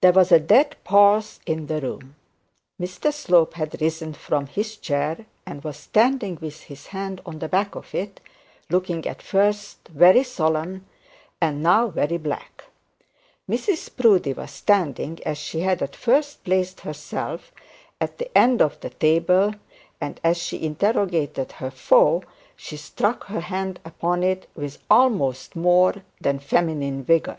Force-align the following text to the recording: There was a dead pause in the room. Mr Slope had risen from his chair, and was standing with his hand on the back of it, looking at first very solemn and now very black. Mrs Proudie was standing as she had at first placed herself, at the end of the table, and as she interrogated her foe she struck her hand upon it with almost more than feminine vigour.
There 0.00 0.10
was 0.12 0.32
a 0.32 0.40
dead 0.40 0.74
pause 0.82 1.38
in 1.46 1.68
the 1.68 1.80
room. 1.80 2.16
Mr 2.80 3.12
Slope 3.12 3.54
had 3.54 3.80
risen 3.80 4.12
from 4.12 4.48
his 4.48 4.76
chair, 4.76 5.26
and 5.46 5.62
was 5.62 5.76
standing 5.76 6.38
with 6.40 6.62
his 6.64 6.88
hand 6.88 7.20
on 7.24 7.38
the 7.38 7.48
back 7.48 7.76
of 7.76 7.94
it, 7.94 8.18
looking 8.68 9.06
at 9.06 9.22
first 9.22 9.86
very 9.86 10.24
solemn 10.24 10.86
and 11.40 11.62
now 11.62 11.86
very 11.86 12.16
black. 12.16 12.64
Mrs 13.48 13.94
Proudie 13.96 14.32
was 14.32 14.50
standing 14.50 15.20
as 15.24 15.38
she 15.38 15.60
had 15.60 15.80
at 15.82 15.94
first 15.94 16.42
placed 16.42 16.80
herself, 16.80 17.52
at 18.00 18.18
the 18.18 18.36
end 18.36 18.60
of 18.60 18.80
the 18.80 18.90
table, 18.90 19.54
and 20.00 20.18
as 20.24 20.36
she 20.42 20.64
interrogated 20.66 21.52
her 21.52 21.70
foe 21.70 22.24
she 22.56 22.76
struck 22.76 23.26
her 23.26 23.38
hand 23.42 23.78
upon 23.84 24.24
it 24.24 24.48
with 24.56 24.78
almost 24.90 25.54
more 25.54 26.02
than 26.20 26.40
feminine 26.40 27.04
vigour. 27.04 27.36